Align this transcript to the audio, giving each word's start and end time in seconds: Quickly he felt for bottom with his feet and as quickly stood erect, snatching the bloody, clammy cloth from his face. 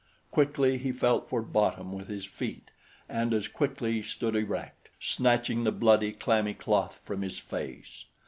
Quickly 0.31 0.79
he 0.79 0.91
felt 0.91 1.27
for 1.29 1.43
bottom 1.43 1.91
with 1.93 2.07
his 2.07 2.25
feet 2.25 2.71
and 3.07 3.35
as 3.35 3.47
quickly 3.47 4.01
stood 4.01 4.35
erect, 4.35 4.89
snatching 4.99 5.63
the 5.63 5.71
bloody, 5.71 6.11
clammy 6.11 6.55
cloth 6.55 6.99
from 7.03 7.21
his 7.21 7.37
face. 7.37 8.05